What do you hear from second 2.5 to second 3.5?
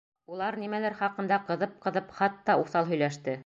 уҫал һөйләште.